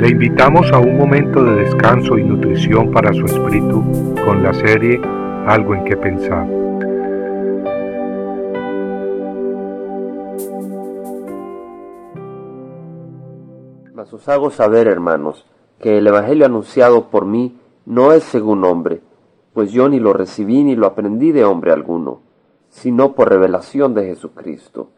[0.00, 3.84] Le invitamos a un momento de descanso y nutrición para su espíritu
[4.24, 4.98] con la serie
[5.46, 6.46] Algo en que pensar.
[13.92, 15.44] Mas os hago saber, hermanos,
[15.78, 19.02] que el Evangelio anunciado por mí no es según hombre,
[19.52, 22.22] pues yo ni lo recibí ni lo aprendí de hombre alguno,
[22.70, 24.88] sino por revelación de Jesucristo.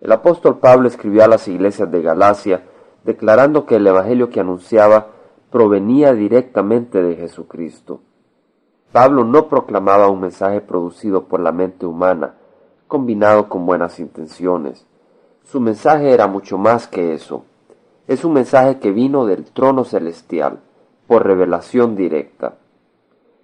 [0.00, 2.62] El apóstol Pablo escribió a las iglesias de Galacia,
[3.08, 5.06] declarando que el Evangelio que anunciaba
[5.50, 8.02] provenía directamente de Jesucristo.
[8.92, 12.34] Pablo no proclamaba un mensaje producido por la mente humana,
[12.86, 14.86] combinado con buenas intenciones.
[15.42, 17.46] Su mensaje era mucho más que eso.
[18.08, 20.58] Es un mensaje que vino del trono celestial,
[21.06, 22.56] por revelación directa.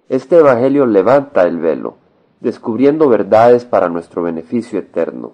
[0.09, 1.95] Este Evangelio levanta el velo,
[2.39, 5.31] descubriendo verdades para nuestro beneficio eterno.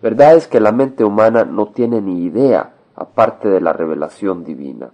[0.00, 4.92] Verdades que la mente humana no tiene ni idea aparte de la revelación divina.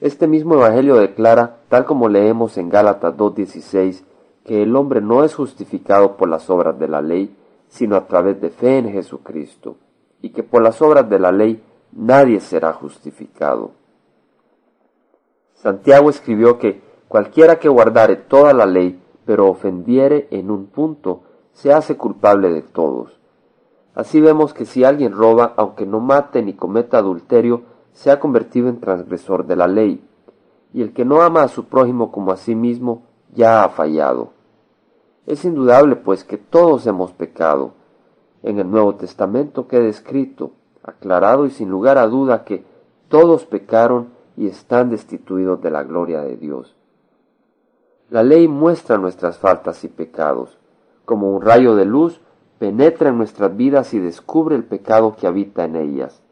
[0.00, 4.02] Este mismo Evangelio declara, tal como leemos en Gálatas 2.16,
[4.44, 7.34] que el hombre no es justificado por las obras de la ley,
[7.68, 9.76] sino a través de fe en Jesucristo,
[10.20, 13.70] y que por las obras de la ley nadie será justificado.
[15.54, 21.22] Santiago escribió que cualquiera que guardare toda la ley, pero ofendiere en un punto,
[21.52, 23.16] se hace culpable de todos.
[23.96, 27.62] Así vemos que si alguien roba, aunque no mate ni cometa adulterio,
[27.94, 30.06] se ha convertido en transgresor de la ley,
[30.74, 34.32] y el que no ama a su prójimo como a sí mismo, ya ha fallado.
[35.24, 37.72] Es indudable, pues, que todos hemos pecado.
[38.42, 42.66] En el Nuevo Testamento queda escrito, aclarado y sin lugar a duda que
[43.08, 46.76] todos pecaron y están destituidos de la gloria de Dios.
[48.10, 50.58] La ley muestra nuestras faltas y pecados.
[51.06, 52.20] Como un rayo de luz,
[52.58, 56.22] penetra en nuestras vidas y descubre el pecado que habita en ellas.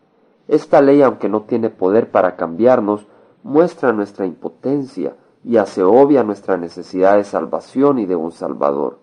[0.49, 3.07] Esta ley, aunque no tiene poder para cambiarnos,
[3.43, 8.99] muestra nuestra impotencia y hace obvia nuestra necesidad de salvación y de un Salvador.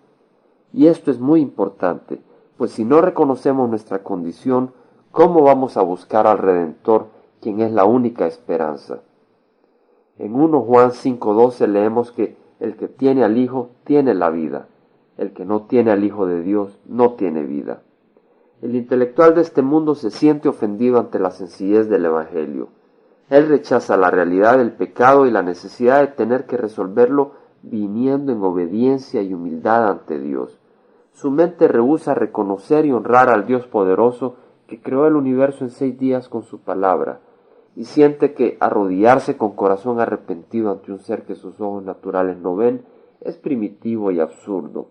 [0.72, 2.20] Y esto es muy importante,
[2.56, 4.72] pues si no reconocemos nuestra condición,
[5.10, 7.06] ¿cómo vamos a buscar al Redentor,
[7.40, 9.00] quien es la única esperanza?
[10.18, 14.68] En 1 Juan 5:12 leemos que el que tiene al Hijo tiene la vida,
[15.22, 17.82] el que no tiene al Hijo de Dios no tiene vida.
[18.60, 22.68] El intelectual de este mundo se siente ofendido ante la sencillez del Evangelio.
[23.30, 27.32] Él rechaza la realidad del pecado y la necesidad de tener que resolverlo
[27.62, 30.58] viniendo en obediencia y humildad ante Dios.
[31.12, 35.98] Su mente rehúsa reconocer y honrar al Dios poderoso que creó el universo en seis
[35.98, 37.20] días con su palabra,
[37.76, 42.56] y siente que arrodillarse con corazón arrepentido ante un ser que sus ojos naturales no
[42.56, 42.82] ven
[43.20, 44.88] es primitivo y absurdo.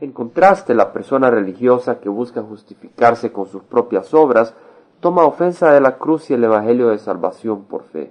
[0.00, 4.54] En contraste, la persona religiosa que busca justificarse con sus propias obras
[5.00, 8.10] toma ofensa de la cruz y el Evangelio de salvación por fe.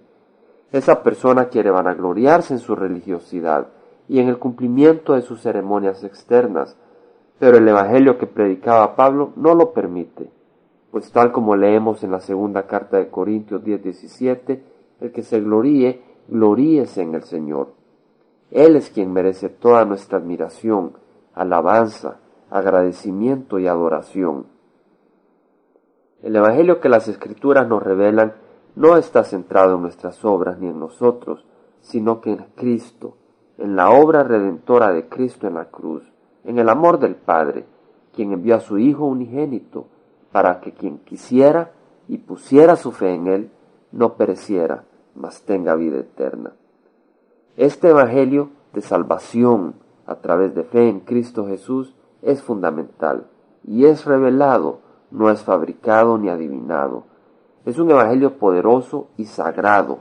[0.72, 3.68] Esa persona quiere vanagloriarse en su religiosidad
[4.08, 6.78] y en el cumplimiento de sus ceremonias externas,
[7.38, 10.30] pero el Evangelio que predicaba Pablo no lo permite,
[10.92, 14.64] pues tal como leemos en la segunda carta de Corintios 10:17,
[15.02, 17.74] el que se gloríe, gloríese en el Señor.
[18.52, 20.94] Él es quien merece toda nuestra admiración,
[21.34, 24.46] alabanza, agradecimiento y adoración.
[26.22, 28.34] El Evangelio que las Escrituras nos revelan
[28.76, 31.46] no está centrado en nuestras obras ni en nosotros,
[31.82, 33.18] sino que en Cristo,
[33.58, 36.12] en la obra redentora de Cristo en la cruz,
[36.44, 37.66] en el amor del Padre,
[38.14, 39.88] quien envió a su Hijo unigénito,
[40.32, 41.72] para que quien quisiera
[42.08, 43.52] y pusiera su fe en Él,
[43.92, 44.86] no pereciera,
[45.16, 46.54] mas tenga vida eterna.
[47.56, 49.76] Este Evangelio de salvación,
[50.06, 53.28] a través de fe en Cristo Jesús es fundamental
[53.66, 54.80] y es revelado,
[55.12, 57.06] no es fabricado ni adivinado.
[57.66, 60.00] Es un evangelio poderoso y sagrado,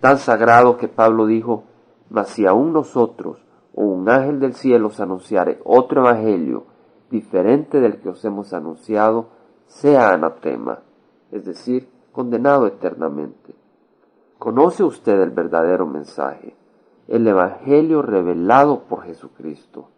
[0.00, 1.64] tan sagrado que Pablo dijo,
[2.08, 6.64] mas si aún nosotros o un ángel del cielo os anunciare otro evangelio
[7.10, 9.28] diferente del que os hemos anunciado,
[9.66, 10.80] sea anatema,
[11.30, 13.54] es decir, condenado eternamente.
[14.38, 16.56] ¿Conoce usted el verdadero mensaje?
[17.08, 19.88] El Evangelio revelado por Jesucristo.